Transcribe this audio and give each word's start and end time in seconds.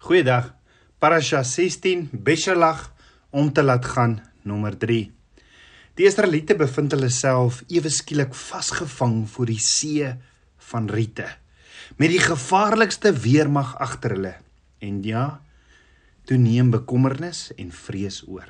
Goeiedag. 0.00 0.54
Parasha 0.96 1.42
16 1.44 2.08
Beshalach 2.24 2.86
om 3.36 3.50
te 3.52 3.60
laat 3.62 3.84
gaan 3.84 4.14
nommer 4.48 4.72
3. 4.72 5.10
Die 6.00 6.06
Israeliete 6.08 6.56
bevind 6.56 6.94
hulle 6.96 7.10
self 7.12 7.58
ewe 7.68 7.92
skielik 7.92 8.32
vasgevang 8.32 9.26
voor 9.28 9.50
die 9.52 9.58
see 9.60 10.08
van 10.70 10.88
riete 10.88 11.26
met 12.00 12.14
die 12.14 12.22
gevaarlikste 12.22 13.12
weermag 13.12 13.74
agter 13.76 14.16
hulle. 14.16 14.32
En 14.80 15.02
ja, 15.04 15.42
toe 16.24 16.40
neem 16.40 16.72
bekommernis 16.72 17.50
en 17.60 17.68
vrees 17.68 18.22
oor. 18.24 18.48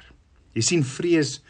Jy 0.54 0.62
sien 0.68 0.86
vrees 0.86 1.40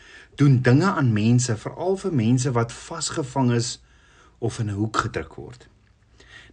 doen 0.41 0.63
dinge 0.65 0.95
aan 0.95 1.13
mense, 1.13 1.59
veral 1.61 2.01
vir 2.01 2.17
mense 2.17 2.55
wat 2.57 2.73
vasgevang 2.73 3.53
is 3.53 3.77
of 4.41 4.63
in 4.65 4.73
'n 4.73 4.81
hoek 4.81 4.97
gedruk 4.97 5.37
word. 5.37 5.69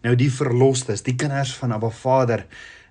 Nou 0.03 0.15
die 0.15 0.31
verlosters, 0.31 1.01
die 1.01 1.15
kinders 1.15 1.55
van 1.55 1.71
Abba 1.71 1.89
Vader 1.89 2.45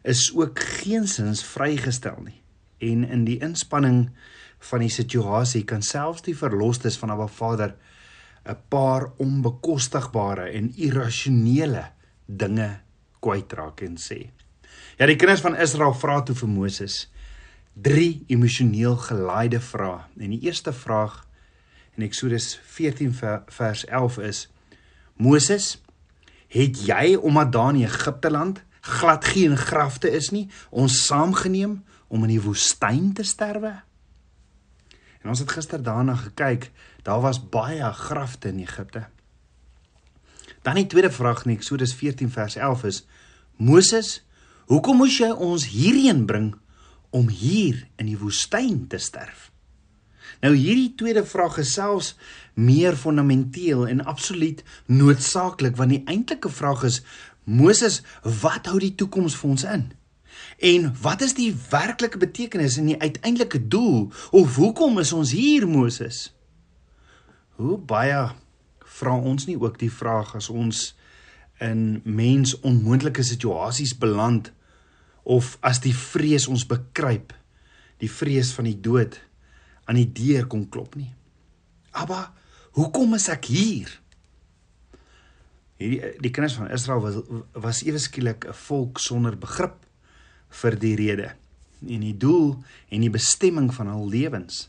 is 0.07 0.31
ook 0.35 0.59
geensins 0.59 1.43
vrygestel 1.45 2.21
nie. 2.23 2.41
En 2.79 3.05
in 3.09 3.25
die 3.27 3.39
inspanning 3.43 4.11
van 4.71 4.85
die 4.85 4.93
situasie 4.93 5.65
kan 5.65 5.83
selfs 5.83 6.25
die 6.27 6.37
verlosters 6.37 6.99
van 7.01 7.11
Abba 7.11 7.27
Vader 7.27 7.75
'n 8.47 8.57
paar 8.69 9.11
onbekostigbare 9.19 10.51
en 10.55 10.73
irrasionele 10.77 11.91
dinge 12.27 12.81
kwytraak 13.21 13.81
en 13.81 13.97
sê. 13.97 14.31
Ja, 14.99 15.07
die 15.07 15.17
kinders 15.17 15.41
van 15.41 15.57
Israel 15.57 15.95
vra 15.95 16.23
toe 16.23 16.35
vir 16.35 16.49
Moses 16.49 17.09
drie 17.73 18.25
emosioneel 18.27 18.97
gelaaide 18.97 19.61
vrae. 19.61 20.05
En 20.19 20.31
die 20.31 20.41
eerste 20.41 20.73
vraag 20.73 21.27
in 21.97 22.03
Eksodus 22.03 22.61
14 22.65 23.15
vers 23.47 23.85
11 23.85 24.19
is: 24.19 24.49
Moses, 25.17 25.83
het 26.49 26.87
jy 26.87 27.15
omdat 27.15 27.53
daar 27.53 27.75
in 27.75 27.83
Egipte 27.83 28.31
land 28.31 28.63
glad 28.87 29.25
geen 29.25 29.57
grafte 29.59 30.11
is 30.11 30.31
nie, 30.35 30.47
ons 30.71 31.05
saamgeneem 31.07 31.81
om 32.09 32.25
in 32.27 32.37
die 32.37 32.43
woestyn 32.43 33.13
te 33.17 33.27
sterwe? 33.27 33.75
En 35.23 35.33
ons 35.35 35.43
het 35.43 35.51
gister 35.51 35.83
daarna 35.83 36.15
gekyk, 36.21 36.71
daar 37.03 37.21
was 37.21 37.43
baie 37.51 37.93
grafte 37.93 38.49
in 38.49 38.63
Egipte. 38.63 39.07
Dan 40.63 40.79
die 40.79 40.87
tweede 40.87 41.11
vraag 41.11 41.45
in 41.45 41.57
Eksodus 41.57 41.95
14 41.95 42.31
vers 42.31 42.57
11 42.57 42.85
is: 42.85 43.03
Moses, 43.57 44.23
hoekom 44.67 45.03
moes 45.03 45.19
jy 45.19 45.31
ons 45.31 45.69
hierheen 45.71 46.25
bring 46.27 46.55
om 47.11 47.29
hier 47.29 47.85
in 47.99 48.07
die 48.11 48.19
woestyn 48.19 48.87
te 48.91 48.99
sterf? 48.99 49.51
Nou 50.43 50.53
hierdie 50.55 50.93
tweede 50.99 51.25
vraag 51.27 51.59
is 51.63 51.73
selfs 51.73 52.15
meer 52.55 52.97
fundamenteel 52.99 53.87
en 53.89 54.05
absoluut 54.05 54.63
noodsaaklik 54.87 55.79
want 55.79 55.95
die 55.95 56.03
eintlike 56.05 56.51
vraag 56.53 56.83
is 56.89 57.01
Moses, 57.47 58.01
wat 58.43 58.67
hou 58.67 58.81
die 58.83 58.95
toekoms 58.99 59.37
vir 59.39 59.51
ons 59.55 59.65
in? 59.71 59.85
En 60.59 60.89
wat 61.03 61.23
is 61.23 61.37
die 61.39 61.53
werklike 61.71 62.19
betekenis 62.19 62.77
en 62.81 62.91
die 62.91 62.99
uiteindelike 62.99 63.61
doel 63.71 64.11
of 64.35 64.57
hoekom 64.59 64.99
is 64.99 65.13
ons 65.15 65.33
hier 65.37 65.67
Moses? 65.71 66.33
Hoe 67.57 67.79
baie 67.79 68.27
vra 68.99 69.15
ons 69.17 69.47
nie 69.47 69.57
ook 69.61 69.79
die 69.79 69.93
vraag 69.93 70.35
as 70.37 70.51
ons 70.51 70.91
in 71.63 72.03
mens 72.05 72.57
onmoontlike 72.67 73.23
situasies 73.25 73.95
beland 73.97 74.51
of 75.23 75.55
as 75.65 75.81
die 75.85 75.95
vrees 75.95 76.47
ons 76.51 76.67
bekruip, 76.69 77.33
die 78.03 78.11
vrees 78.11 78.53
van 78.57 78.69
die 78.69 78.79
dood 78.81 79.21
aan 79.87 80.01
die 80.01 80.11
deur 80.11 80.47
kom 80.51 80.67
klop 80.69 80.99
nie. 80.99 81.13
Abba, 81.97 82.33
hoekom 82.77 83.15
is 83.17 83.31
ek 83.33 83.49
hier? 83.55 83.91
Hierdie 85.77 86.15
die 86.25 86.33
kinders 86.33 86.57
van 86.57 86.71
Israel 86.73 87.03
was 87.05 87.17
was 87.53 87.83
ewe 87.85 88.01
skielik 88.01 88.47
'n 88.49 88.55
volk 88.67 88.99
sonder 88.99 89.37
begrip 89.37 89.77
vir 90.63 90.79
die 90.79 90.97
rede 90.97 91.35
en 91.87 92.01
die 92.01 92.17
doel 92.17 92.63
en 92.89 93.01
die 93.01 93.11
bestemming 93.11 93.75
van 93.75 93.89
hul 93.93 94.09
lewens. 94.09 94.69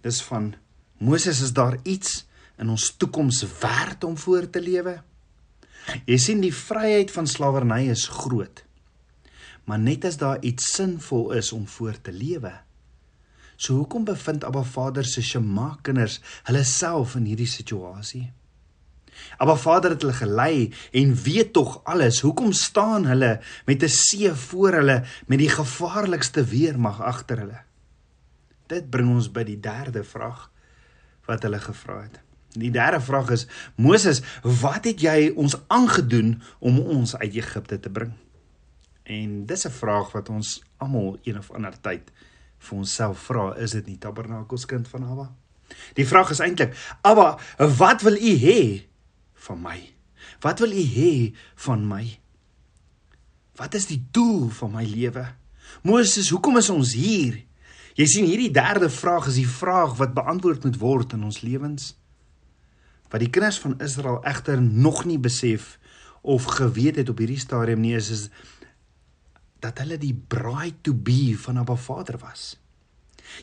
Dis 0.00 0.22
van 0.22 0.54
Moses 0.98 1.40
is 1.40 1.52
daar 1.52 1.78
iets 1.82 2.26
in 2.58 2.70
ons 2.70 2.96
toekoms 2.96 3.44
werd 3.60 4.04
om 4.04 4.16
voor 4.16 4.50
te 4.50 4.60
lewe? 4.60 5.02
Jy 6.06 6.16
sien 6.16 6.40
die 6.40 6.54
vryheid 6.54 7.10
van 7.10 7.26
slawerny 7.26 7.90
is 7.90 8.08
groot. 8.08 8.64
Maar 9.64 9.78
net 9.78 10.04
as 10.04 10.16
daar 10.16 10.40
iets 10.40 10.72
sinvol 10.72 11.32
is 11.32 11.52
om 11.52 11.66
voor 11.66 12.00
te 12.00 12.12
lewe, 12.12 12.52
So 13.56 13.74
hoekom 13.74 14.04
bevind 14.04 14.44
Abba 14.44 14.62
Vader 14.62 15.04
se 15.04 15.22
Shema 15.22 15.78
kinders 15.82 16.18
hulle 16.48 16.64
self 16.66 17.14
in 17.18 17.28
hierdie 17.30 17.50
situasie? 17.50 18.26
Abba 19.38 19.56
Vader 19.56 19.90
het 19.90 20.02
hulle 20.02 20.16
gelei 20.16 20.72
en 20.92 21.14
weet 21.14 21.52
tog 21.52 21.80
alles. 21.84 22.20
Hoekom 22.20 22.52
staan 22.52 23.06
hulle 23.06 23.40
met 23.66 23.82
'n 23.82 23.88
see 23.88 24.34
voor 24.34 24.72
hulle 24.72 25.04
met 25.26 25.38
die 25.38 25.48
gevaarlikste 25.48 26.44
weermag 26.44 27.00
agter 27.00 27.38
hulle? 27.38 27.60
Dit 28.66 28.90
bring 28.90 29.08
ons 29.10 29.30
by 29.32 29.44
die 29.44 29.60
derde 29.60 30.04
vraag 30.04 30.50
wat 31.26 31.42
hulle 31.42 31.60
gevra 31.60 32.02
het. 32.02 32.20
Die 32.54 32.70
derde 32.70 33.00
vraag 33.00 33.30
is: 33.30 33.46
Moses, 33.76 34.22
wat 34.42 34.84
het 34.84 35.00
jy 35.00 35.32
ons 35.36 35.56
aangedoen 35.66 36.42
om 36.58 36.78
ons 36.78 37.16
uit 37.16 37.34
Egipte 37.34 37.80
te 37.80 37.90
bring? 37.90 38.12
En 39.02 39.46
dis 39.46 39.66
'n 39.66 39.70
vraag 39.70 40.12
wat 40.12 40.28
ons 40.28 40.62
almal 40.76 41.18
een 41.22 41.38
of 41.38 41.50
ander 41.50 41.80
tyd 41.80 42.12
vir 42.58 42.78
onsself 42.78 43.18
vra, 43.18 43.54
is 43.56 43.70
dit 43.70 43.86
nie 43.86 43.98
Tabernakels 43.98 44.66
kind 44.66 44.88
van 44.88 45.04
Abba? 45.04 45.32
Die 45.94 46.06
vraag 46.06 46.30
is 46.30 46.40
eintlik, 46.40 46.76
Abba, 47.00 47.38
wat 47.58 48.02
wil 48.02 48.16
U 48.16 48.34
hê 48.38 48.86
van 49.46 49.62
my? 49.62 49.78
Wat 50.44 50.60
wil 50.62 50.72
U 50.72 50.84
hê 50.94 51.32
van 51.66 51.84
my? 51.88 52.04
Wat 53.58 53.74
is 53.78 53.86
die 53.90 54.00
doel 54.10 54.48
van 54.50 54.72
my 54.74 54.84
lewe? 54.88 55.26
Moses, 55.86 56.30
hoekom 56.34 56.58
is 56.60 56.70
ons 56.72 56.94
hier? 56.98 57.38
Jy 57.94 58.06
sien 58.10 58.26
hierdie 58.26 58.50
derde 58.54 58.88
vraag 58.90 59.28
is 59.30 59.38
die 59.38 59.48
vraag 59.48 59.94
wat 60.00 60.16
beantwoord 60.16 60.66
moet 60.66 60.80
word 60.80 61.14
in 61.14 61.22
ons 61.28 61.44
lewens. 61.46 61.92
Wat 63.12 63.22
die 63.22 63.30
kinders 63.30 63.60
van 63.62 63.78
Israel 63.84 64.18
egter 64.26 64.58
nog 64.62 65.04
nie 65.06 65.20
besef 65.22 65.76
of 66.24 66.48
geweet 66.56 66.98
het 66.98 67.12
op 67.12 67.20
hierdie 67.22 67.38
stadium 67.38 67.84
nie 67.84 67.94
is 67.94 68.10
is 68.10 68.26
dat 69.62 69.78
hulle 69.80 69.96
die 70.00 70.14
bride 70.14 70.80
to 70.84 70.92
be 70.92 71.32
van 71.40 71.60
Abba 71.62 71.76
Vader 71.80 72.18
was. 72.20 72.56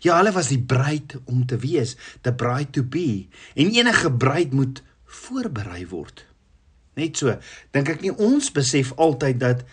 Ja, 0.03 0.17
hulle 0.19 0.33
was 0.35 0.51
die 0.51 0.61
bruid 0.61 1.15
om 1.25 1.45
te 1.47 1.57
wees, 1.61 1.95
the 2.21 2.33
bride 2.33 2.69
to 2.75 2.83
be. 2.83 3.27
En 3.55 3.71
enige 3.73 4.11
bruid 4.11 4.53
moet 4.53 4.83
voorberei 5.11 5.85
word. 5.91 6.25
Net 6.99 7.21
so, 7.21 7.37
dink 7.71 7.89
ek 7.93 8.03
nie 8.03 8.11
ons 8.11 8.51
besef 8.53 8.91
altyd 8.99 9.39
dat 9.39 9.63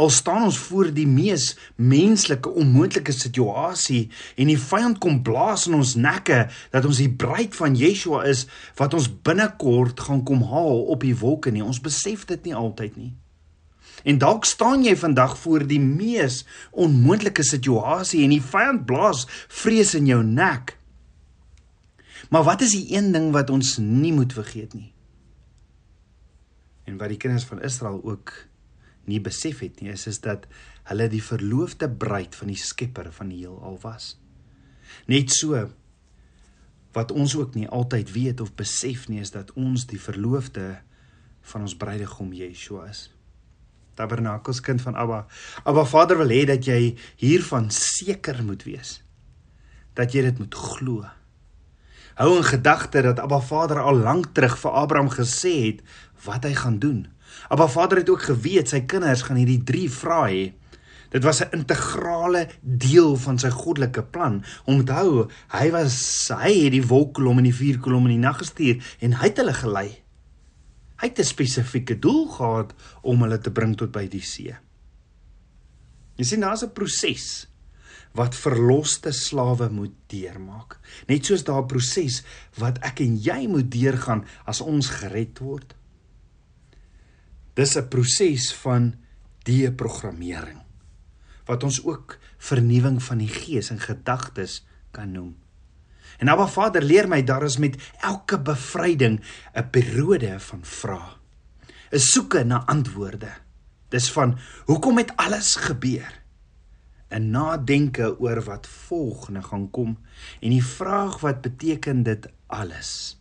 al 0.00 0.10
staan 0.10 0.46
ons 0.48 0.58
voor 0.58 0.88
die 0.96 1.06
mees 1.06 1.52
menslike 1.76 2.50
onmoontlike 2.56 3.12
situasie 3.12 4.06
en 4.40 4.48
die 4.48 4.58
vyand 4.58 4.98
kom 5.02 5.20
blaas 5.26 5.66
in 5.68 5.76
ons 5.76 5.94
nekke 6.00 6.46
dat 6.72 6.86
ons 6.88 7.02
die 7.02 7.10
bruid 7.12 7.56
van 7.58 7.76
Yeshua 7.76 8.24
is 8.30 8.46
wat 8.80 8.96
ons 8.96 9.10
binnekort 9.28 10.00
gaan 10.08 10.24
kom 10.24 10.46
haal 10.48 10.86
op 10.94 11.04
die 11.04 11.16
wolke 11.20 11.52
nie. 11.52 11.64
Ons 11.64 11.82
besef 11.84 12.24
dit 12.30 12.48
nie 12.48 12.56
altyd 12.56 12.96
nie. 12.96 13.12
En 14.08 14.16
dalk 14.18 14.48
staan 14.48 14.84
jy 14.86 14.94
vandag 14.96 15.36
voor 15.42 15.66
die 15.68 15.80
mees 15.82 16.44
onmoontlike 16.72 17.44
situasie 17.44 18.24
en 18.24 18.32
die 18.32 18.44
vyand 18.44 18.86
blaas 18.88 19.26
vrees 19.48 19.92
in 19.98 20.08
jou 20.08 20.22
nek. 20.24 20.78
Maar 22.30 22.46
wat 22.46 22.62
is 22.62 22.74
die 22.76 22.94
een 22.94 23.10
ding 23.12 23.30
wat 23.34 23.50
ons 23.50 23.76
nie 23.82 24.12
moet 24.14 24.32
vergeet 24.32 24.74
nie? 24.74 24.92
En 26.86 26.98
wat 27.00 27.10
die 27.12 27.18
kinders 27.20 27.46
van 27.48 27.62
Israel 27.66 28.00
ook 28.06 28.32
nie 29.10 29.20
besef 29.22 29.62
het 29.64 29.80
nie, 29.80 29.90
is 29.90 30.06
is 30.06 30.20
dat 30.22 30.46
hulle 30.90 31.08
die 31.10 31.22
verloofde 31.22 31.90
bruid 31.90 32.34
van 32.38 32.50
die 32.52 32.58
Skepper 32.58 33.10
van 33.12 33.30
die 33.32 33.42
heelal 33.42 33.78
was. 33.82 34.14
Net 35.10 35.32
so 35.34 35.66
wat 36.94 37.14
ons 37.14 37.36
ook 37.38 37.54
nie 37.54 37.68
altyd 37.68 38.10
weet 38.14 38.40
of 38.42 38.54
besef 38.58 39.08
nie 39.08 39.20
is 39.22 39.30
dat 39.34 39.52
ons 39.58 39.86
die 39.90 40.00
verloofde 40.00 40.80
van 41.52 41.66
ons 41.66 41.76
bruidegom 41.78 42.32
Yeshua 42.34 42.88
is 42.90 43.08
tabernakels 44.00 44.60
kind 44.64 44.82
van 44.82 44.96
Abba. 44.96 45.26
Abba 45.64 45.84
Vader 45.84 46.20
wil 46.20 46.32
hê 46.32 46.44
dat 46.48 46.64
jy 46.66 46.94
hiervan 47.20 47.70
seker 47.74 48.40
moet 48.46 48.64
wees. 48.68 49.00
Dat 49.98 50.14
jy 50.14 50.24
dit 50.28 50.40
moet 50.40 50.56
glo. 50.56 51.04
Hou 52.20 52.36
in 52.36 52.44
gedagte 52.44 53.00
dat 53.00 53.18
Abba 53.18 53.38
Vader 53.40 53.78
al 53.80 53.96
lank 53.96 54.34
terug 54.36 54.58
vir 54.60 54.74
Abraham 54.76 55.08
gesê 55.08 55.52
het 55.64 55.78
wat 56.26 56.44
hy 56.44 56.50
gaan 56.52 56.76
doen. 56.78 57.06
Abba 57.48 57.64
Vader 57.72 58.02
het 58.02 58.10
ook 58.12 58.26
geweet 58.28 58.68
sy 58.68 58.82
kinders 58.84 59.22
gaan 59.24 59.38
hierdie 59.40 59.62
3 59.64 59.86
vrae 59.94 60.34
hê. 60.34 60.42
Dit 61.16 61.24
was 61.24 61.40
'n 61.40 61.56
integrale 61.56 62.48
deel 62.60 63.16
van 63.16 63.38
sy 63.38 63.48
goddelike 63.48 64.02
plan. 64.02 64.44
Onthou, 64.64 65.30
hy 65.48 65.70
was 65.70 66.28
hy 66.28 66.52
het 66.64 66.72
die 66.72 66.86
wolkkolom 66.86 67.38
en 67.38 67.48
die 67.48 67.56
vuurkolom 67.56 68.04
in 68.04 68.20
die 68.20 68.26
nag 68.26 68.36
gestuur 68.38 68.84
en 69.00 69.12
hy 69.12 69.26
het 69.26 69.36
hulle 69.36 69.54
gelei. 69.54 69.88
Hy 71.00 71.06
het 71.08 71.18
'n 71.18 71.24
spesifieke 71.24 71.98
doel 71.98 72.28
gehad 72.28 72.74
om 73.02 73.22
hulle 73.22 73.38
te 73.38 73.50
bring 73.50 73.76
tot 73.76 73.92
by 73.92 74.06
die 74.08 74.20
see. 74.20 74.54
Jy 76.16 76.24
sien 76.24 76.40
daar's 76.40 76.62
'n 76.62 76.72
proses 76.72 77.49
wat 78.12 78.34
verloste 78.34 79.12
slawe 79.12 79.68
moet 79.70 79.94
deurmaak. 80.10 80.78
Net 81.06 81.26
soos 81.26 81.44
daar 81.44 81.62
'n 81.62 81.66
proses 81.66 82.22
wat 82.58 82.78
ek 82.82 83.00
en 83.00 83.16
jy 83.16 83.46
moet 83.46 83.70
deurgaan 83.70 84.24
as 84.44 84.60
ons 84.60 84.88
gered 84.88 85.38
word. 85.38 85.74
Dis 87.54 87.76
'n 87.76 87.88
proses 87.88 88.54
van 88.54 88.94
deprogrammering. 89.44 90.60
wat 91.50 91.64
ons 91.64 91.84
ook 91.84 92.18
vernuwing 92.38 93.02
van 93.02 93.18
die 93.18 93.28
gees 93.28 93.70
en 93.70 93.80
gedagtes 93.80 94.60
kan 94.94 95.10
noem. 95.12 95.36
En 96.18 96.28
Abba 96.28 96.46
Vader 96.46 96.82
leer 96.82 97.08
my 97.08 97.22
daar 97.26 97.42
is 97.42 97.56
met 97.58 97.76
elke 98.00 98.38
bevryding 98.38 99.20
'n 99.54 99.70
periode 99.70 100.40
van 100.40 100.60
vra. 100.62 101.16
'n 101.90 101.98
soeke 101.98 102.44
na 102.44 102.62
antwoorde. 102.66 103.32
Dis 103.88 104.12
van 104.12 104.38
hoekom 104.64 104.98
het 104.98 105.16
alles 105.16 105.54
gebeur? 105.54 106.19
'n 107.10 107.30
nadenke 107.30 108.20
oor 108.20 108.42
wat 108.44 108.66
volgende 108.66 109.42
gaan 109.42 109.70
kom 109.70 109.98
en 110.40 110.50
die 110.50 110.64
vraag 110.64 111.20
wat 111.20 111.40
beteken 111.40 112.02
dit 112.02 112.28
alles. 112.46 113.18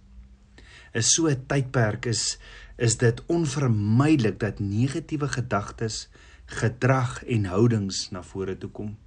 Is 0.94 1.13
so 1.13 1.27
'n 1.27 1.45
tydperk 1.47 2.06
is 2.06 2.38
is 2.77 2.97
dit 2.97 3.21
onvermydelik 3.25 4.39
dat 4.39 4.59
negatiewe 4.59 5.27
gedagtes, 5.27 6.07
gedrag 6.45 7.24
en 7.25 7.45
houdings 7.45 8.09
na 8.12 8.24
vore 8.24 8.57
toe 8.57 8.69
kom. 8.69 8.97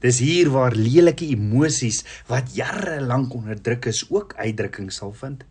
Dis 0.00 0.18
hier 0.18 0.50
waar 0.50 0.76
lelike 0.76 1.26
emosies 1.26 2.04
wat 2.26 2.54
jare 2.54 3.00
lank 3.00 3.34
onderdruk 3.34 3.84
is 3.84 4.04
ook 4.10 4.34
uitdrukking 4.36 4.92
sal 4.92 5.12
vind. 5.12 5.44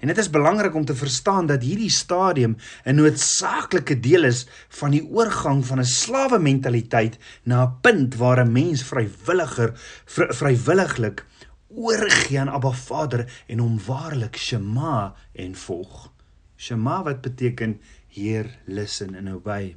En 0.00 0.08
dit 0.08 0.18
is 0.18 0.30
belangrik 0.32 0.74
om 0.74 0.84
te 0.84 0.94
verstaan 0.96 1.46
dat 1.46 1.62
hierdie 1.62 1.90
stadium 1.90 2.56
'n 2.84 2.94
noodsaaklike 2.94 4.00
deel 4.00 4.24
is 4.24 4.46
van 4.68 4.90
die 4.90 5.04
oorgang 5.04 5.66
van 5.66 5.78
'n 5.78 5.84
slawe 5.84 6.38
mentaliteit 6.38 7.18
na 7.42 7.64
'n 7.64 7.80
punt 7.80 8.16
waar 8.16 8.40
'n 8.44 8.52
mens 8.52 8.82
vrywilliger 8.82 9.72
vry, 10.04 10.32
vrywilliglik 10.32 11.24
oorgee 11.68 12.40
aan 12.40 12.48
Abba 12.48 12.70
Vader 12.70 13.44
en 13.46 13.58
hom 13.58 13.78
waarlik 13.86 14.36
Shema 14.36 15.14
en 15.32 15.54
volg. 15.54 16.12
Shema 16.56 17.02
wat 17.02 17.20
beteken 17.20 17.80
Heer, 18.08 18.58
listen 18.66 19.14
and 19.16 19.28
obey. 19.28 19.76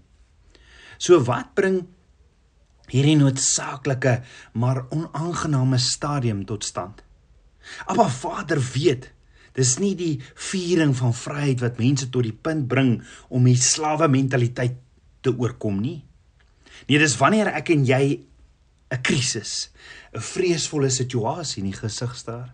So 0.98 1.24
wat 1.24 1.54
bring 1.54 1.86
hierdie 2.88 3.16
noodsaaklike 3.16 4.22
maar 4.54 4.86
onaangename 4.90 5.78
stadium 5.78 6.46
tot 6.46 6.64
stand? 6.64 7.04
Abba 7.86 8.10
Vader 8.10 8.62
weet 8.74 9.12
Dis 9.54 9.78
nie 9.80 9.94
die 9.96 10.22
viering 10.50 10.96
van 10.98 11.14
vryheid 11.14 11.62
wat 11.62 11.78
mense 11.82 12.10
tot 12.10 12.26
die 12.26 12.34
punt 12.34 12.68
bring 12.68 12.96
om 13.30 13.46
die 13.46 13.58
slawe 13.60 14.08
mentaliteit 14.10 14.80
te 15.22 15.34
oorkom 15.38 15.80
nie. 15.82 16.02
Nee, 16.88 17.00
dis 17.00 17.18
wanneer 17.20 17.54
ek 17.54 17.70
en 17.70 17.86
jy 17.86 18.26
'n 18.92 19.02
krisis, 19.02 19.70
'n 20.14 20.22
vreesvolle 20.22 20.90
situasie 20.90 21.64
in 21.64 21.72
die 21.72 21.80
gesig 21.80 22.16
staar. 22.16 22.54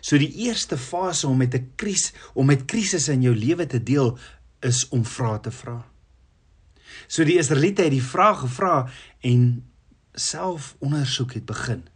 So 0.00 0.18
die 0.18 0.32
eerste 0.46 0.76
fase 0.76 1.28
om 1.28 1.36
met 1.36 1.54
'n 1.54 1.72
krisis, 1.76 2.12
om 2.34 2.46
met 2.46 2.64
krisisse 2.64 3.12
in 3.12 3.22
jou 3.22 3.34
lewe 3.34 3.66
te 3.66 3.82
deel 3.82 4.18
is 4.60 4.88
om 4.88 5.04
vrae 5.04 5.40
te 5.40 5.50
vra. 5.50 5.84
So 7.06 7.24
die 7.24 7.38
Israeliete 7.38 7.82
het 7.82 7.90
die 7.90 8.02
vraag 8.02 8.40
gevra 8.40 8.90
en 9.20 9.64
self 10.14 10.76
ondersoek 10.78 11.32
het 11.32 11.46
begin. 11.46 11.88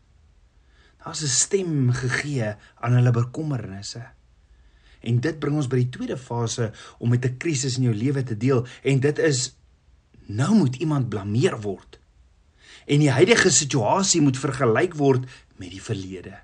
Daar's 1.04 1.22
'n 1.22 1.26
stem 1.26 1.92
gegee 1.92 2.54
aan 2.74 2.92
hulle 2.92 3.10
bekommernisse. 3.10 4.15
En 5.06 5.20
dit 5.23 5.38
bring 5.38 5.56
ons 5.61 5.69
by 5.70 5.85
die 5.85 5.93
tweede 5.94 6.19
fase 6.19 6.73
om 6.99 7.12
met 7.14 7.25
'n 7.25 7.38
krisis 7.38 7.76
in 7.79 7.88
jou 7.88 7.94
lewe 7.94 8.23
te 8.23 8.37
deel 8.37 8.67
en 8.82 9.00
dit 9.00 9.19
is 9.19 9.55
nou 10.26 10.55
moet 10.55 10.76
iemand 10.76 11.08
blameer 11.08 11.61
word. 11.61 11.99
En 12.87 12.99
die 12.99 13.11
huidige 13.11 13.50
situasie 13.50 14.20
moet 14.20 14.38
vergelyk 14.38 14.94
word 14.94 15.25
met 15.56 15.70
die 15.70 15.82
verlede. 15.82 16.35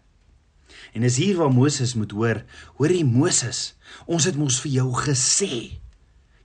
En 0.92 1.02
is 1.02 1.16
hier 1.16 1.36
waar 1.36 1.52
Moses 1.52 1.94
moet 1.94 2.10
hoor, 2.10 2.44
hoorie 2.76 3.04
Moses, 3.04 3.74
ons 4.06 4.24
het 4.24 4.36
mos 4.36 4.60
vir 4.60 4.70
jou 4.70 4.92
gesê 4.92 5.81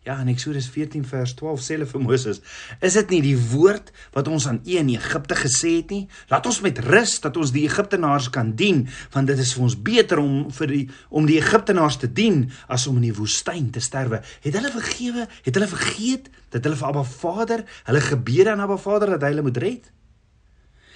Ja, 0.07 0.21
in 0.23 0.29
Eksodus 0.31 0.69
14 0.71 1.03
vers 1.03 1.33
12 1.35 1.59
sê 1.59 1.75
hulle 1.75 1.85
vir 1.89 1.99
Moses: 1.99 2.37
"Is 2.79 2.95
dit 2.95 3.09
nie 3.11 3.19
die 3.25 3.35
woord 3.51 3.89
wat 4.15 4.29
ons 4.31 4.45
aan 4.47 4.61
u 4.63 4.77
in 4.79 4.93
Egipte 4.93 5.35
gesê 5.35 5.71
het 5.81 5.89
nie? 5.91 6.07
Laat 6.31 6.45
ons 6.47 6.61
met 6.63 6.79
rus 6.79 7.17
dat 7.19 7.35
ons 7.35 7.51
die 7.51 7.65
Egiptenaars 7.67 8.29
kan 8.31 8.53
dien, 8.55 8.85
want 9.11 9.27
dit 9.27 9.39
is 9.43 9.51
vir 9.53 9.63
ons 9.63 9.75
beter 9.75 10.21
om 10.23 10.47
vir 10.59 10.67
die 10.67 10.85
om 11.09 11.27
die 11.27 11.35
Egiptenaars 11.41 11.99
te 11.99 12.07
dien 12.07 12.45
as 12.69 12.87
om 12.87 12.95
in 13.01 13.09
die 13.09 13.17
woestyn 13.19 13.67
te 13.69 13.83
sterwe." 13.83 14.21
Het 14.47 14.55
hulle 14.55 14.71
vergewe? 14.71 15.27
Het 15.43 15.53
hulle 15.59 15.67
vergeet 15.67 16.31
dat 16.55 16.63
hulle 16.63 16.79
vir 16.79 16.87
Abba 16.87 17.03
Vader, 17.03 17.65
hulle 17.83 18.01
gebede 18.01 18.51
aan 18.51 18.63
Abba 18.63 18.77
Vader 18.77 19.09
dat 19.17 19.27
hy 19.27 19.35
hulle 19.35 19.43
moet 19.49 19.57
red? 19.57 19.91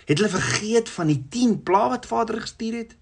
Het 0.08 0.18
hulle 0.18 0.32
vergeet 0.40 0.90
van 0.90 1.08
die 1.08 1.20
10 1.30 1.64
plaae 1.64 1.98
wat 1.98 2.08
Vader 2.08 2.40
gestuur 2.42 2.80
het? 2.80 2.96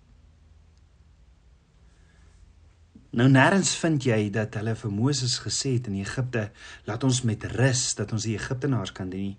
Nou 3.10 3.26
nêrens 3.26 3.72
vind 3.82 4.06
jy 4.06 4.28
dat 4.30 4.54
hulle 4.60 4.76
vir 4.78 4.92
Moses 4.94 5.40
gesê 5.42 5.72
het 5.80 5.88
in 5.90 5.96
Egipte, 5.98 6.44
laat 6.86 7.04
ons 7.08 7.24
met 7.26 7.46
rus 7.56 7.96
dat 7.98 8.12
ons 8.14 8.28
die 8.28 8.36
Egiptenaars 8.38 8.92
kan 8.94 9.10
dien, 9.10 9.32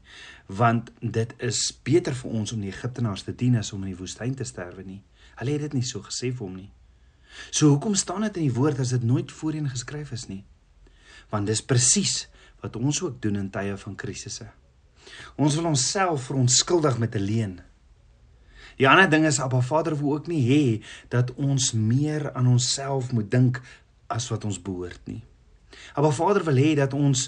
want 0.51 0.91
dit 0.99 1.35
is 1.47 1.61
beter 1.87 2.17
vir 2.19 2.35
ons 2.41 2.53
om 2.57 2.65
die 2.65 2.73
Egiptenaars 2.73 3.23
te 3.29 3.35
dien 3.35 3.55
as 3.61 3.71
om 3.77 3.85
in 3.87 3.93
die 3.93 4.01
woestyn 4.01 4.35
te 4.35 4.47
sterwe 4.49 4.83
nie. 4.83 4.99
Hulle 5.39 5.55
het 5.55 5.69
dit 5.69 5.79
nie 5.79 5.87
so 5.87 6.03
gesê 6.03 6.33
vir 6.33 6.49
hom 6.49 6.57
nie. 6.59 6.71
So 7.55 7.71
hoekom 7.71 7.95
staan 7.95 8.27
dit 8.27 8.43
in 8.43 8.49
die 8.49 8.57
woord 8.59 8.83
as 8.83 8.91
dit 8.97 9.07
nooit 9.07 9.31
voorheen 9.31 9.71
geskryf 9.71 10.11
is 10.19 10.27
nie? 10.27 10.43
Want 11.31 11.47
dis 11.47 11.63
presies 11.63 12.25
wat 12.65 12.75
ons 12.77 12.99
ook 13.07 13.23
doen 13.23 13.39
in 13.39 13.53
tye 13.55 13.79
van 13.79 13.95
krisisse. 13.95 14.49
Ons 15.39 15.55
wil 15.55 15.71
onsself 15.71 16.27
verontskuldig 16.27 16.99
met 16.99 17.15
'n 17.15 17.23
leuen. 17.23 17.61
Die 18.81 18.89
ander 18.89 19.11
ding 19.13 19.27
is 19.29 19.37
Abba 19.45 19.61
Vader 19.61 19.93
wil 20.01 20.15
ook 20.17 20.29
nie 20.33 20.41
hê 20.49 20.65
dat 21.13 21.35
ons 21.37 21.73
meer 21.77 22.31
aan 22.33 22.49
onsself 22.49 23.11
moet 23.13 23.29
dink 23.29 23.61
as 24.09 24.31
wat 24.33 24.47
ons 24.49 24.57
behoort 24.57 25.03
nie. 25.05 25.21
Abba 25.93 26.09
Vader 26.17 26.47
wil 26.49 26.57
hê 26.57 26.71
dat 26.79 26.97
ons 26.97 27.27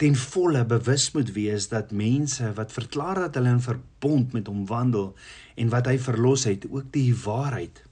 ten 0.00 0.16
volle 0.16 0.62
bewus 0.68 1.10
moet 1.12 1.32
wees 1.36 1.68
dat 1.68 1.92
mense 1.92 2.48
wat 2.56 2.72
verklaar 2.72 3.26
dat 3.26 3.36
hulle 3.36 3.52
in 3.58 3.60
verbond 3.64 4.32
met 4.36 4.48
hom 4.48 4.64
wandel 4.68 5.10
en 5.56 5.72
wat 5.72 5.88
hy 5.92 5.98
verlos 6.00 6.46
het, 6.48 6.64
ook 6.68 6.88
die 6.92 7.12
waarheid 7.12 7.82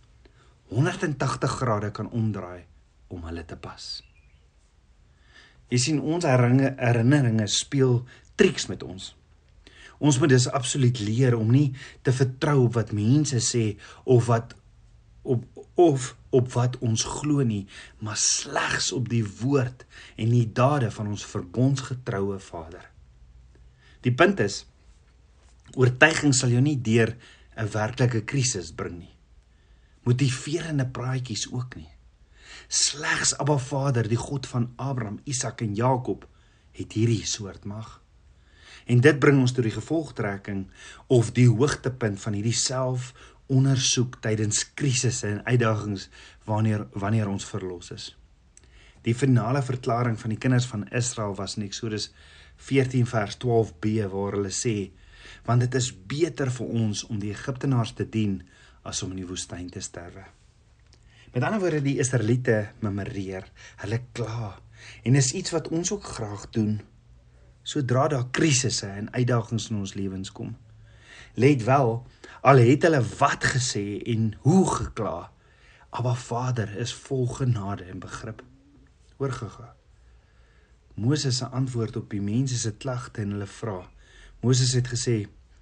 180 0.73 1.59
grade 1.61 1.91
kan 1.93 2.09
omdraai 2.09 2.65
om 3.12 3.25
hulle 3.29 3.45
te 3.45 3.56
pas. 3.61 4.01
Jy 5.69 5.81
sien 5.81 6.01
ons 6.01 6.25
herinneringe 6.25 7.47
speel 7.53 8.01
triks 8.41 8.69
met 8.73 8.83
ons. 8.83 9.12
Ons 10.05 10.19
moet 10.21 10.33
dus 10.35 10.51
absoluut 10.53 11.01
leer 11.01 11.37
om 11.39 11.49
nie 11.53 11.71
te 12.05 12.12
vertrou 12.12 12.67
op 12.67 12.77
wat 12.77 12.93
mense 12.97 13.41
sê 13.41 13.65
of 14.05 14.29
wat 14.29 14.53
op 15.25 15.47
of 15.81 16.12
op 16.35 16.51
wat 16.53 16.77
ons 16.83 17.03
glo 17.06 17.43
nie, 17.47 17.65
maar 17.99 18.19
slegs 18.21 18.93
op 18.93 19.09
die 19.11 19.25
woord 19.41 19.87
en 20.21 20.31
die 20.35 20.47
dade 20.53 20.91
van 20.95 21.09
ons 21.15 21.25
verbondsgetroue 21.27 22.39
Vader. 22.43 22.85
Die 24.06 24.12
punt 24.15 24.43
is 24.45 24.65
oortuiging 25.75 26.34
sal 26.37 26.53
jou 26.53 26.63
nie 26.63 26.77
deur 26.77 27.17
'n 27.56 27.70
werklike 27.73 28.25
krisis 28.25 28.73
bring 28.73 28.99
nie. 28.99 29.15
Motiverende 30.05 30.87
praatjies 30.87 31.49
ook 31.53 31.77
nie. 31.77 31.89
Slegs 32.69 33.39
Abba 33.39 33.58
Vader, 33.58 34.08
die 34.08 34.20
God 34.20 34.46
van 34.46 34.73
Abraham, 34.77 35.20
Isak 35.25 35.61
en 35.61 35.75
Jakob, 35.75 36.29
het 36.73 36.93
hierdie 36.93 37.27
soort 37.27 37.65
mag. 37.65 38.04
En 38.84 39.00
dit 39.00 39.19
bring 39.20 39.41
ons 39.41 39.53
tot 39.53 39.64
die 39.64 39.74
gevolgtrekking 39.74 40.67
of 41.12 41.32
die 41.36 41.48
hoogtepunt 41.48 42.20
van 42.20 42.36
hierdie 42.36 42.56
selfondersoek 42.56 44.20
tydens 44.24 44.64
krisisse 44.76 45.31
en 45.31 45.41
uitdagings 45.46 46.10
wanneer 46.48 46.86
wanneer 46.93 47.31
ons 47.32 47.48
verlos 47.48 47.91
is. 47.94 48.10
Die 49.05 49.17
finale 49.17 49.62
verklaring 49.62 50.17
van 50.20 50.32
die 50.32 50.41
kinders 50.41 50.69
van 50.69 50.86
Israel 50.88 51.34
was 51.36 51.56
in 51.56 51.67
Eksodus 51.67 52.10
14 52.69 53.08
vers 53.08 53.36
12b 53.41 54.06
waar 54.12 54.38
hulle 54.38 54.53
sê 54.53 54.76
want 55.44 55.64
dit 55.64 55.74
is 55.76 55.91
beter 55.93 56.50
vir 56.53 56.76
ons 56.84 57.05
om 57.08 57.19
die 57.20 57.32
Egiptenaars 57.32 57.93
te 57.96 58.06
dien 58.08 58.38
as 58.84 59.03
om 59.05 59.12
in 59.12 59.22
die 59.22 59.29
woestyn 59.29 59.69
te 59.72 59.81
sterwe. 59.84 60.24
Met 61.34 61.43
ander 61.43 61.60
woorde 61.60 61.82
die 61.82 61.98
Israeliete 62.00 62.70
memoreer, 62.84 63.48
hulle 63.82 64.00
kla 64.17 64.55
en 65.08 65.17
is 65.19 65.32
iets 65.36 65.53
wat 65.56 65.69
ons 65.72 65.93
ook 65.93 66.05
graag 66.17 66.48
doen 66.55 66.79
sodra 67.65 68.09
daar 68.13 68.29
krisisse 68.31 68.87
en 68.87 69.09
uitdagings 69.13 69.71
in 69.71 69.81
ons 69.81 69.94
lewens 69.97 70.33
kom. 70.33 70.53
Let 71.41 71.65
wel, 71.65 71.94
al 72.44 72.61
het 72.63 72.85
hulle 72.87 73.01
wat 73.19 73.47
gesê 73.55 74.03
en 74.13 74.35
hoe 74.44 74.65
gekla, 74.71 75.31
Abba 75.94 76.15
Vader 76.19 76.77
is 76.83 76.93
vol 77.06 77.27
genade 77.31 77.87
en 77.91 78.03
begrip. 78.03 78.43
Oorgega. 79.23 79.73
Moses 80.94 81.39
se 81.39 81.47
antwoord 81.47 81.97
op 81.97 82.11
die 82.11 82.23
mense 82.23 82.59
se 82.59 82.75
klagte 82.75 83.23
en 83.23 83.35
hulle 83.35 83.47
vra. 83.47 83.81
Moses 84.43 84.75
het 84.75 84.91
gesê, 84.91 85.17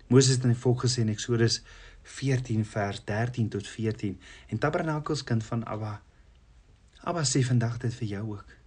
Moses 0.08 0.36
het 0.36 0.44
aan 0.48 0.56
die 0.56 0.60
volk 0.60 0.84
gesê 0.86 1.04
in 1.04 1.12
Eksodus 1.12 1.60
14 2.02 2.64
vers 2.66 3.04
13 3.08 3.52
tot 3.54 3.68
14 3.68 4.18
en 4.48 4.58
Tabernakels 4.58 5.22
kind 5.24 5.44
van 5.46 5.62
Abba 5.64 6.00
Abba 7.02 7.22
sê 7.26 7.44
vandag 7.46 7.78
dit 7.82 7.94
vir 8.02 8.08
jou 8.16 8.26
ook. 8.34 8.58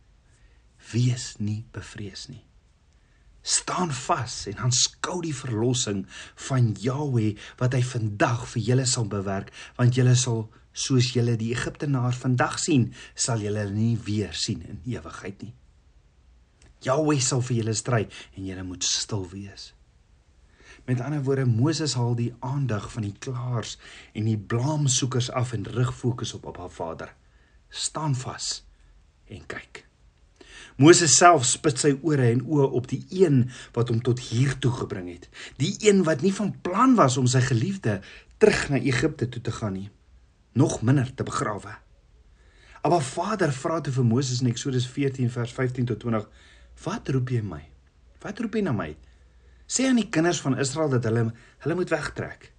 Wees 0.92 1.34
nie 1.40 1.66
bevrees 1.76 2.30
nie 2.32 2.46
staan 3.46 3.94
vas 3.94 4.38
en 4.50 4.64
aanskou 4.68 5.20
die 5.26 5.36
verlossing 5.38 6.04
van 6.48 6.72
Jahweh 6.82 7.36
wat 7.62 7.78
hy 7.78 7.84
vandag 7.86 8.48
vir 8.56 8.68
julle 8.72 8.88
sal 8.90 9.06
bewerk 9.12 9.54
want 9.78 9.98
julle 10.00 10.16
sal 10.20 10.48
soos 10.86 11.14
julle 11.16 11.38
die 11.40 11.54
Egiptenaars 11.54 12.20
vandag 12.26 12.58
sien 12.64 12.90
sal 13.14 13.46
julle 13.46 13.68
hulle 13.68 13.78
nie 13.78 13.94
weer 14.10 14.34
sien 14.34 14.66
in 14.66 14.82
ewigheid 14.98 15.46
nie 15.46 15.54
Jahweh 16.86 17.22
sal 17.24 17.46
vir 17.46 17.62
julle 17.62 17.78
stry 17.78 18.04
en 18.36 18.46
julle 18.50 18.68
moet 18.68 18.86
stil 18.90 19.28
wees 19.32 19.72
Met 20.86 21.02
ander 21.02 21.24
woorde, 21.24 21.46
Moses 21.46 21.96
haal 21.98 22.14
die 22.16 22.34
aandag 22.46 22.92
van 22.94 23.08
die 23.08 23.16
klaars 23.18 23.78
en 24.14 24.28
die 24.30 24.38
blaamsoekers 24.38 25.32
af 25.32 25.56
en 25.58 25.66
rig 25.66 25.90
fokus 25.98 26.34
op 26.38 26.46
Abba 26.46 26.68
Vader. 26.70 27.16
Staan 27.70 28.14
vas 28.16 28.62
en 29.26 29.42
kyk. 29.50 29.86
Moses 30.76 31.16
self 31.16 31.46
spit 31.48 31.80
sy 31.80 31.94
ore 32.04 32.28
en 32.34 32.42
oë 32.44 32.66
op 32.76 32.90
die 32.92 33.00
een 33.16 33.46
wat 33.78 33.92
hom 33.94 34.02
tot 34.04 34.20
hier 34.20 34.58
toe 34.60 34.74
gebring 34.76 35.08
het. 35.14 35.30
Die 35.62 35.72
een 35.88 36.04
wat 36.04 36.26
nie 36.26 36.34
van 36.36 36.52
plan 36.66 36.98
was 37.00 37.16
om 37.18 37.30
sy 37.32 37.40
geliefde 37.46 38.02
terug 38.44 38.68
na 38.74 38.82
Egipte 38.84 39.30
toe 39.32 39.42
te 39.42 39.54
gaan 39.56 39.78
nie, 39.78 39.90
nog 40.52 40.82
minder 40.84 41.08
te 41.16 41.24
begrawe. 41.24 41.78
Maar 42.86 43.02
Vader 43.02 43.54
vra 43.56 43.80
toe 43.82 43.94
vir 43.96 44.06
Moses 44.06 44.44
in 44.44 44.52
Eksodus 44.52 44.86
14 44.92 45.32
vers 45.34 45.54
15 45.56 45.86
tot 45.86 46.00
20: 46.00 46.28
"Wat 46.84 47.10
roep 47.10 47.30
jy 47.30 47.42
my? 47.42 47.64
Wat 48.22 48.40
roep 48.40 48.54
jy 48.54 48.62
na 48.62 48.72
my? 48.72 48.96
Sê 49.66 49.88
aan 49.88 49.96
die 49.96 50.10
kinders 50.10 50.42
van 50.42 50.58
Israel 50.60 50.90
dat 50.90 51.04
hulle 51.04 51.32
hulle 51.64 51.76
moet 51.76 51.90
wegtrek. 51.90 52.52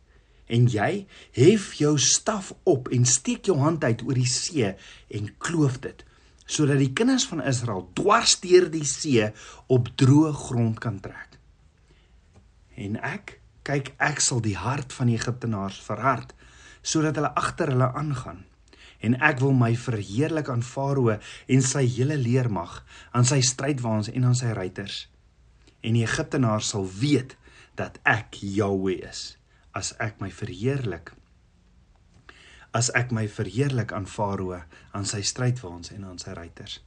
En 0.46 0.66
jy 0.66 1.06
hef 1.32 1.72
jou 1.78 1.98
staf 1.98 2.52
op 2.62 2.88
en 2.88 3.04
steek 3.04 3.46
jou 3.46 3.58
hand 3.58 3.84
uit 3.84 4.02
oor 4.02 4.14
die 4.14 4.26
see 4.30 4.74
en 5.08 5.30
kloof 5.38 5.80
dit, 5.80 6.04
sodat 6.46 6.78
die 6.78 6.92
kinders 6.94 7.26
van 7.28 7.42
Israel 7.42 7.88
dwars 7.98 8.38
deur 8.40 8.70
die 8.70 8.86
see 8.86 9.26
op 9.72 9.90
droë 9.98 10.32
grond 10.46 10.78
kan 10.82 11.00
trek. 11.02 11.38
En 12.76 12.98
ek 13.02 13.40
kyk 13.66 13.94
ek 14.02 14.22
sal 14.22 14.42
die 14.44 14.56
hart 14.58 14.94
van 14.94 15.10
die 15.10 15.18
Egiptenaars 15.18 15.80
verhard 15.82 16.34
sodat 16.86 17.18
hulle 17.18 17.32
agter 17.34 17.72
hulle 17.74 17.88
aangaan 17.98 18.44
en 19.06 19.16
ek 19.26 19.40
wil 19.42 19.52
my 19.56 19.72
verheerlik 19.78 20.48
aan 20.52 20.62
Farao 20.64 21.16
en 21.16 21.64
sy 21.66 21.82
hele 21.96 22.16
leermag 22.20 22.78
aan 23.10 23.26
sy 23.28 23.40
strydwaans 23.44 24.12
en 24.12 24.28
aan 24.30 24.38
sy 24.38 24.54
ruiters 24.56 25.02
en 25.82 25.98
die 25.98 26.06
Egiptenaars 26.06 26.70
sal 26.74 26.86
weet 27.00 27.34
dat 27.78 27.98
ek 28.06 28.38
Jahweh 28.40 29.02
is 29.10 29.26
as 29.76 29.92
ek 30.02 30.22
my 30.22 30.30
verheerlik 30.32 31.15
as 32.76 32.90
ek 32.92 33.14
my 33.16 33.24
verheerlik 33.28 33.92
aan 33.96 34.06
Farao 34.06 34.60
aan 34.92 35.08
sy 35.08 35.22
strydwaans 35.24 35.94
en 35.96 36.04
aan 36.04 36.20
sy 36.20 36.36
ruiters 36.36 36.80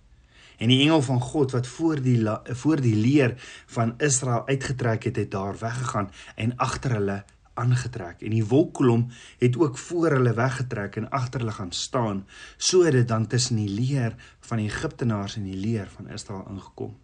En 0.59 0.67
die 0.67 0.81
engel 0.83 1.01
van 1.01 1.21
God 1.23 1.53
wat 1.55 1.67
voor 1.67 2.01
die 2.03 2.19
voor 2.43 2.81
die 2.83 2.95
leer 2.95 3.33
van 3.71 3.93
Israel 3.97 4.47
uitgetrek 4.47 5.03
het, 5.03 5.15
het 5.15 5.31
daar 5.31 5.55
weggegaan 5.57 6.09
en 6.35 6.55
agter 6.55 6.91
hulle 6.91 7.23
aangetrek. 7.53 8.21
En 8.21 8.35
die 8.35 8.45
wolkkolom 8.45 9.07
het 9.39 9.57
ook 9.57 9.77
voor 9.77 10.11
hulle 10.11 10.33
weggetrek 10.33 10.95
en 10.95 11.09
agter 11.09 11.39
hulle 11.39 11.55
gaan 11.55 11.71
staan, 11.71 12.25
sodat 12.57 13.07
dan 13.07 13.27
tussen 13.27 13.55
die 13.55 13.69
leer 13.69 14.15
van 14.39 14.57
die 14.57 14.67
Egiptenaars 14.67 15.35
en 15.35 15.47
die 15.47 15.59
leer 15.59 15.87
van 15.95 16.09
Israel 16.09 16.45
ingekom. 16.49 16.97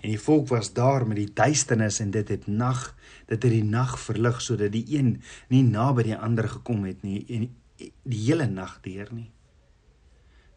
En 0.00 0.12
die 0.12 0.20
volk 0.20 0.48
was 0.48 0.72
daar 0.72 1.06
met 1.06 1.16
die 1.16 1.32
duisternis 1.32 2.00
en 2.00 2.10
dit 2.10 2.28
het 2.28 2.46
nag, 2.46 2.94
dit 3.26 3.42
het 3.42 3.52
die 3.52 3.64
nag 3.64 4.00
verlig 4.00 4.42
sodat 4.42 4.72
die 4.72 4.84
een 4.98 5.22
nie 5.48 5.64
naby 5.64 6.02
die 6.02 6.16
ander 6.16 6.48
gekom 6.48 6.84
het 6.84 7.02
nie 7.02 7.24
en 7.28 7.48
die 7.78 8.22
hele 8.26 8.46
nag 8.46 8.80
deur 8.80 9.08
nie. 9.12 9.30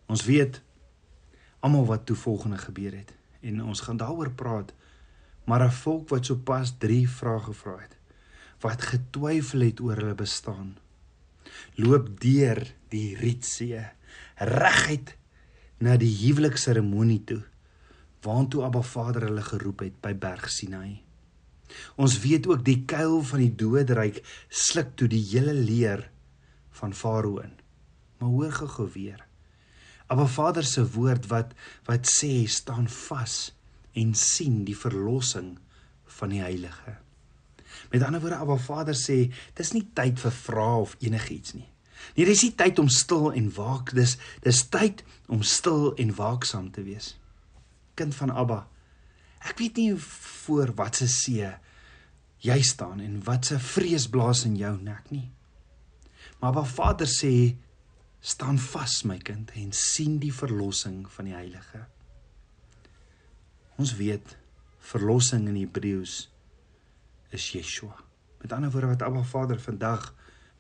Ons 0.10 0.26
weet 0.26 0.62
almal 1.60 1.86
wat 1.86 2.06
toe 2.06 2.16
volgende 2.16 2.58
gebeur 2.58 2.96
het 2.96 3.14
en 3.42 3.64
ons 3.64 3.82
gaan 3.84 4.00
daaroor 4.00 4.32
praat 4.32 4.74
maar 5.44 5.64
'n 5.66 5.72
volk 5.72 6.10
wat 6.10 6.26
sopas 6.26 6.78
3 6.78 7.10
vrae 7.10 7.40
gevra 7.40 7.78
het 7.80 7.96
wat 8.62 8.82
getwyfel 8.82 9.60
het 9.60 9.80
oor 9.80 9.96
hulle 9.96 10.16
bestaan 10.16 10.78
loop 11.76 12.20
deur 12.22 12.76
die 12.90 13.16
Rietsee 13.16 13.86
reguit 14.36 15.16
na 15.78 15.98
die 15.98 16.16
huwelikseremonie 16.24 17.24
toe 17.24 17.44
waartoe 18.22 18.64
Abba 18.64 18.82
Vader 18.82 19.22
hulle 19.22 19.42
geroep 19.42 19.80
het 19.80 20.02
by 20.02 20.14
Berg 20.14 20.50
Sinai 20.50 21.02
ons 21.96 22.20
weet 22.20 22.48
ook 22.48 22.66
die 22.66 22.86
kuil 22.86 23.22
van 23.24 23.40
die 23.40 23.56
doodryk 23.56 24.24
sluk 24.50 24.96
toe 24.96 25.08
die 25.08 25.26
hele 25.32 25.54
leer 25.54 26.10
van 26.82 26.96
Farao 26.96 27.40
in 27.44 27.58
maar 28.20 28.30
hoor 28.36 28.52
gou 28.60 28.90
weer 28.94 29.28
Abba 30.10 30.26
Vader 30.26 30.64
se 30.66 30.82
woord 30.90 31.28
wat 31.30 31.54
wat 31.86 32.10
sê 32.10 32.48
staan 32.50 32.88
vas 32.90 33.52
en 33.94 34.16
sien 34.18 34.64
die 34.66 34.78
verlossing 34.78 35.52
van 36.20 36.34
die 36.34 36.42
heilige. 36.42 36.96
Met 37.92 38.04
ander 38.04 38.22
woorde 38.24 38.40
Abba 38.42 38.58
Vader 38.58 38.98
sê 38.98 39.20
dis 39.60 39.74
nie 39.76 39.86
tyd 39.94 40.18
vir 40.18 40.34
vrae 40.34 40.82
of 40.82 40.96
enigiets 41.06 41.54
nie. 41.54 41.68
Nee, 42.16 42.26
dis 42.26 42.42
nie 42.48 42.56
tyd 42.58 42.82
om 42.82 42.90
stil 42.90 43.30
en 43.38 43.52
waak, 43.54 43.94
dis 43.94 44.16
dis 44.42 44.64
tyd 44.74 45.04
om 45.30 45.46
stil 45.46 45.92
en 46.02 46.16
waaksaam 46.18 46.72
te 46.74 46.88
wees. 46.88 47.14
Kind 47.94 48.18
van 48.18 48.34
Abba, 48.34 48.64
ek 49.46 49.62
weet 49.62 49.78
nie 49.78 49.94
voor 50.00 50.74
wat 50.80 51.04
se 51.04 51.10
see 51.12 51.54
jy 52.42 52.62
staan 52.66 53.04
en 53.04 53.22
wat 53.30 53.52
se 53.52 53.60
vrees 53.62 54.10
blaas 54.10 54.42
in 54.50 54.58
jou 54.58 54.74
nek 54.82 55.14
nie. 55.14 55.28
Maar 56.40 56.50
Abba 56.50 56.64
Vader 56.64 57.08
sê 57.08 57.56
staan 58.20 58.60
vas 58.60 59.02
my 59.04 59.18
kind 59.18 59.52
en 59.60 59.72
sien 59.76 60.20
die 60.20 60.34
verlossing 60.34 61.04
van 61.12 61.28
die 61.28 61.36
heilige. 61.36 61.84
Ons 63.80 63.96
weet 64.00 64.38
verlossing 64.92 65.48
in 65.52 65.60
Hebreëus 65.60 66.30
is 67.36 67.50
Yeshua. 67.52 67.96
Met 68.40 68.56
ander 68.56 68.72
woorde 68.72 68.94
wat 68.94 69.04
Abba 69.04 69.24
Vader 69.28 69.60
vandag 69.60 70.14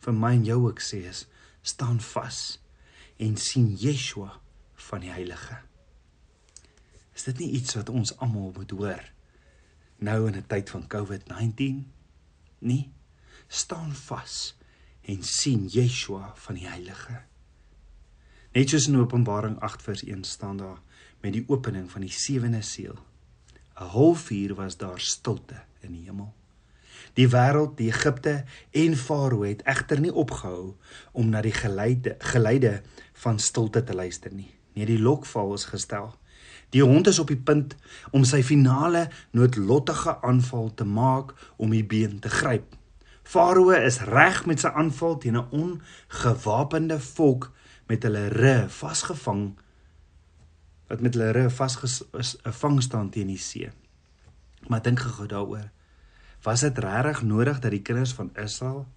vir 0.03 0.15
my 0.15 0.33
en 0.35 0.45
jou 0.47 0.59
ook 0.67 0.83
sê 0.83 1.05
is 1.07 1.25
staan 1.63 1.99
vas 2.03 2.59
en 3.19 3.39
sien 3.39 3.71
Yeshua 3.79 4.33
van 4.89 5.03
die 5.03 5.11
heilige. 5.11 5.61
Is 7.15 7.27
dit 7.27 7.39
nie 7.39 7.51
iets 7.59 7.75
wat 7.79 7.91
ons 7.91 8.15
almal 8.19 8.51
moet 8.55 8.71
hoor 8.75 9.03
nou 9.99 10.27
in 10.27 10.35
'n 10.35 10.47
tyd 10.47 10.69
van 10.69 10.87
COVID-19 10.87 11.83
nie? 12.59 12.91
Staan 13.47 13.91
vas 13.91 14.58
en 15.09 15.23
sien 15.25 15.65
Yeshua 15.67 16.33
van 16.35 16.57
die 16.59 16.67
heilige. 16.69 17.15
Net 18.53 18.69
soos 18.69 18.87
in 18.89 18.99
Openbaring 19.01 19.57
8 19.65 19.81
vers 19.81 20.03
1 20.05 20.23
staan 20.23 20.57
daar 20.61 20.81
met 21.21 21.33
die 21.33 21.45
opening 21.47 21.87
van 21.91 22.05
die 22.05 22.13
sewende 22.13 22.61
seël. 22.61 22.99
'n 23.79 23.89
Halfuur 23.95 24.55
was 24.55 24.77
daar 24.77 24.99
stilte 24.99 25.63
in 25.81 25.91
die 25.91 26.05
hemel. 26.05 26.33
Die 27.13 27.27
wêreld, 27.27 27.77
die 27.77 27.89
Egipte 27.89 28.43
en 28.71 28.95
Farao 28.95 29.41
het 29.43 29.61
egter 29.63 29.99
nie 29.99 30.13
opgehou 30.13 30.75
om 31.11 31.29
na 31.29 31.41
die 31.41 31.53
geleide 31.53 32.15
geleide 32.19 32.81
van 33.13 33.39
stilte 33.39 33.83
te 33.83 33.93
luister 33.93 34.33
nie. 34.33 34.51
Nee, 34.73 34.85
die 34.85 34.99
lokval 34.99 35.53
is 35.53 35.65
gestel. 35.65 36.13
Die 36.69 36.83
hond 36.83 37.07
is 37.07 37.19
op 37.19 37.27
die 37.27 37.41
punt 37.41 37.75
om 38.11 38.23
sy 38.23 38.43
finale 38.43 39.09
noodlottige 39.31 40.21
aanval 40.21 40.73
te 40.73 40.85
maak 40.85 41.33
om 41.57 41.69
die 41.69 41.85
been 41.85 42.19
te 42.19 42.29
gryp. 42.29 42.78
Farao 43.29 43.69
is 43.69 43.99
reg 44.09 44.45
met 44.49 44.63
sy 44.63 44.71
aanval 44.73 45.19
teen 45.21 45.37
'n 45.37 45.49
ongewapende 45.53 46.97
volk 46.99 47.51
met 47.85 48.03
hulle 48.03 48.23
rë 48.29 48.69
vasgevang 48.73 49.43
wat 50.89 51.01
met 51.05 51.13
hulle 51.13 51.29
rë 51.35 51.51
vasgevang 51.53 52.81
staan 52.81 53.09
teen 53.13 53.29
die 53.29 53.37
see. 53.37 53.69
Maar 54.67 54.81
dink 54.81 54.99
gou 54.99 55.27
daaroor. 55.27 55.69
Was 56.41 56.65
dit 56.65 56.77
regtig 56.77 57.21
nodig 57.21 57.59
dat 57.59 57.71
die 57.71 57.81
kinders 57.81 58.13
van 58.17 58.33
Israel 58.35 58.87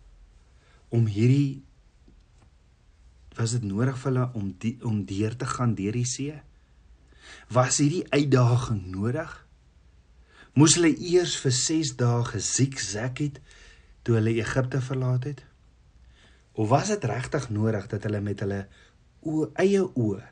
om 0.89 1.07
hierdie 1.07 1.63
was 3.37 3.53
dit 3.53 3.63
nodig 3.65 3.99
vir 3.99 4.13
hulle 4.13 4.31
om 4.33 4.55
die, 4.59 4.79
om 4.85 5.05
deur 5.05 5.37
te 5.37 5.47
gaan 5.47 5.75
deur 5.75 5.93
die 5.93 6.09
see? 6.09 6.43
Was 7.49 7.79
hierdie 7.85 8.09
uitdaging 8.09 8.87
nodig? 8.87 9.47
Moes 10.53 10.75
hulle 10.81 10.97
eers 10.97 11.37
vir 11.37 11.53
6 11.53 11.97
dae 12.01 12.25
gesieksak 12.25 13.19
het 13.19 13.41
toe 14.03 14.19
hulle 14.19 14.35
Egipte 14.41 14.81
verlaat 14.81 15.25
het? 15.31 15.45
Of 16.53 16.69
was 16.69 16.91
dit 16.93 17.05
regtig 17.05 17.49
nodig 17.51 17.87
dat 17.89 18.05
hulle 18.07 18.21
met 18.21 18.41
hulle 18.45 18.65
oë 19.23 19.51
eie 19.63 19.83
oë 19.83 20.23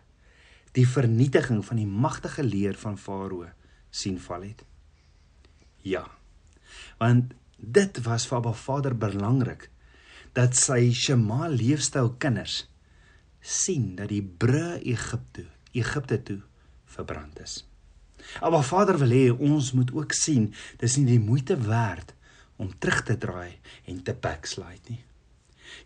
die 0.76 0.86
vernietiging 0.86 1.62
van 1.66 1.80
die 1.80 1.88
magtige 1.88 2.44
leer 2.46 2.76
van 2.78 2.98
Farao 2.98 3.48
sien 3.90 4.18
val 4.22 4.44
het? 4.46 4.64
Ja. 5.82 6.04
Want 6.98 7.34
dit 7.56 8.02
was 8.04 8.26
vir 8.28 8.38
Abba 8.40 8.52
Vader 8.52 8.96
belangrik 8.96 9.68
dat 10.36 10.54
sy 10.58 10.92
Shema 10.94 11.48
leefstyl 11.50 12.14
kinders 12.22 12.66
sien 13.40 13.94
dat 13.96 14.12
die 14.12 14.22
bru 14.22 14.76
Egipte 14.78 15.48
Egipte 15.72 16.18
toe 16.22 16.40
verbrand 16.90 17.38
is. 17.40 17.60
Abba 18.42 18.60
Vader 18.66 18.98
wil 19.00 19.14
hê 19.14 19.26
ons 19.32 19.72
moet 19.72 19.90
ook 19.94 20.14
sien 20.14 20.50
dis 20.82 20.96
nie 20.98 21.06
die 21.14 21.22
moeite 21.22 21.56
werd 21.64 22.14
om 22.60 22.72
terug 22.78 23.04
te 23.08 23.16
draai 23.20 23.56
en 23.88 24.02
te 24.04 24.14
backslide 24.14 24.92
nie. 24.92 25.04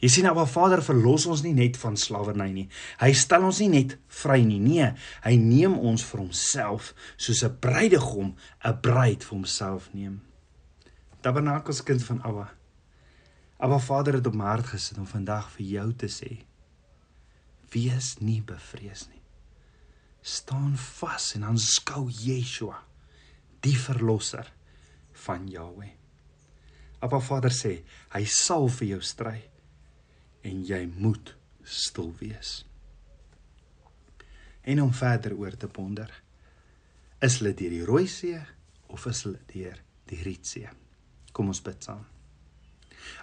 Jy 0.00 0.08
sien 0.10 0.26
nou, 0.26 0.34
Vader 0.48 0.82
verlos 0.84 1.26
ons 1.30 1.42
nie 1.44 1.54
net 1.56 1.76
van 1.80 1.96
slawerny 2.00 2.48
nie. 2.54 2.66
Hy 3.00 3.10
stel 3.16 3.44
ons 3.46 3.60
nie 3.62 3.70
net 3.72 3.96
vry 4.22 4.40
nie. 4.46 4.60
Nee, 4.62 4.90
hy 5.24 5.34
neem 5.40 5.76
ons 5.76 6.04
vir 6.08 6.24
homself 6.24 6.92
soos 7.16 7.44
'n 7.44 7.58
bruidegom 7.60 8.34
'n 8.64 8.80
bruid 8.80 9.24
vir 9.24 9.34
homself 9.36 9.90
neem. 9.94 10.22
Tabernakels 11.20 11.82
kind 11.82 12.02
van 12.04 12.22
Abba. 12.22 12.52
Abba 13.58 13.78
Vader 13.78 14.14
het 14.14 14.26
op 14.26 14.34
my 14.34 14.44
hart 14.44 14.66
gesit 14.66 14.98
om 14.98 15.06
vandag 15.06 15.50
vir 15.56 15.66
jou 15.66 15.92
te 15.92 16.06
sê: 16.06 16.44
Wees 17.72 18.18
nie 18.20 18.42
bevrees 18.42 19.08
nie. 19.08 19.22
Staan 20.22 20.76
vas 20.76 21.34
en 21.34 21.44
aanskou 21.44 22.10
Yeshua, 22.10 22.82
die 23.60 23.76
verlosser 23.76 24.52
van 25.12 25.48
Jahweh. 25.48 26.03
Appa 27.04 27.20
Vader 27.20 27.52
sê, 27.52 27.78
hy 28.14 28.24
sal 28.30 28.70
vir 28.78 28.94
jou 28.94 29.00
stry 29.04 29.36
en 30.44 30.62
jy 30.64 30.84
moet 30.88 31.34
stil 31.64 32.12
wees. 32.20 32.62
En 34.64 34.80
om 34.80 34.92
verder 34.96 35.34
oor 35.36 35.56
te 35.60 35.68
ponder, 35.68 36.08
is 37.24 37.38
hulle 37.40 37.52
deur 37.56 37.74
die 37.74 37.84
Rooi 37.84 38.06
See 38.08 38.38
of 38.92 39.04
is 39.10 39.24
hulle 39.26 39.40
deur 39.52 39.80
die 40.08 40.20
Rietsee? 40.24 40.70
Kom 41.36 41.50
ons 41.52 41.60
bid 41.64 41.84
saam. 41.84 42.04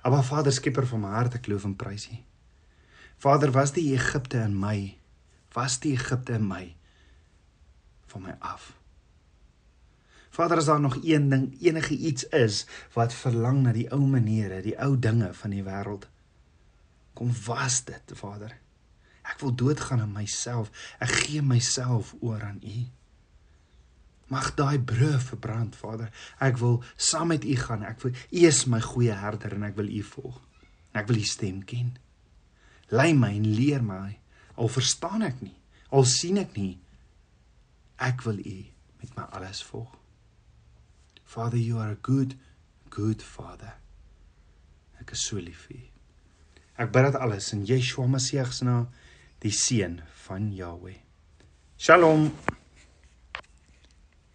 Aba 0.05 0.21
Vader 0.25 0.53
skieper 0.53 0.85
van 0.89 1.01
my 1.01 1.15
hart, 1.15 1.39
ek 1.39 1.49
loof 1.49 1.65
en 1.65 1.77
prys 1.77 2.07
U. 2.11 2.19
Vader, 3.21 3.53
was 3.53 3.73
die 3.73 3.91
Egipte 3.93 4.41
in 4.41 4.53
my, 4.57 4.77
was 5.55 5.77
die 5.81 5.93
Egipte 5.97 6.37
in 6.37 6.45
my 6.49 6.63
van 8.13 8.25
my 8.25 8.37
af. 8.41 8.71
Vader, 10.31 10.61
as 10.61 10.69
daar 10.71 10.79
nog 10.79 10.97
een 11.03 11.29
ding, 11.29 11.45
enige 11.59 11.97
iets 11.97 12.23
is 12.23 12.63
wat 12.95 13.13
verlang 13.13 13.61
na 13.65 13.73
die 13.75 13.89
ou 13.91 13.99
maniere, 14.07 14.61
die 14.63 14.77
ou 14.79 14.95
dinge 14.99 15.33
van 15.35 15.51
die 15.51 15.63
wêreld, 15.65 16.07
kom 17.13 17.33
was 17.45 17.81
dit, 17.83 18.13
Vader. 18.15 18.55
Ek 19.27 19.39
wil 19.43 19.53
doodgaan 19.55 20.01
aan 20.01 20.15
myself. 20.15 20.71
Ek 21.03 21.11
gee 21.25 21.43
myself 21.43 22.15
oor 22.19 22.41
aan 22.43 22.61
U. 22.63 22.77
Mag 24.31 24.53
daai 24.55 24.79
brûe 24.79 25.19
verbrand, 25.19 25.75
Vader. 25.75 26.09
Ek 26.39 26.57
wil 26.63 26.79
saam 26.95 27.33
met 27.35 27.45
U 27.45 27.55
gaan. 27.59 27.83
Ek 27.83 28.01
wil 28.01 28.15
U 28.15 28.45
is 28.47 28.63
my 28.71 28.81
goeie 28.81 29.15
herder 29.15 29.55
en 29.59 29.67
ek 29.67 29.77
wil 29.77 29.91
U 29.91 30.01
volg. 30.13 30.39
Ek 30.95 31.11
wil 31.11 31.21
U 31.21 31.27
stem 31.27 31.61
ken. 31.67 31.93
Lei 32.91 33.11
my 33.15 33.33
en 33.35 33.47
leer 33.55 33.83
my. 33.83 34.17
Al 34.55 34.71
verstaan 34.71 35.23
ek 35.27 35.39
nie, 35.43 35.55
al 35.95 36.03
sien 36.07 36.37
ek 36.41 36.57
nie, 36.59 36.75
ek 38.03 38.23
wil 38.27 38.39
U 38.39 38.57
met 39.01 39.15
my 39.17 39.25
alles 39.37 39.63
volg. 39.63 40.00
Father, 41.31 41.55
you 41.55 41.77
are 41.77 41.91
a 41.91 41.95
good 41.95 42.35
good 42.89 43.21
father. 43.21 43.71
Ek 44.99 45.13
is 45.15 45.23
so 45.23 45.37
lief 45.39 45.61
vir 45.69 45.77
U. 45.77 45.85
Ek 46.83 46.91
bid 46.91 47.05
dit 47.07 47.17
alles 47.23 47.47
in 47.55 47.63
Yeshua 47.69 48.03
Messie 48.11 48.43
se 48.51 48.67
naam, 48.67 48.89
die 49.39 49.55
seun 49.55 50.01
van 50.25 50.51
Jahweh. 50.51 50.97
Shalom. 51.79 52.33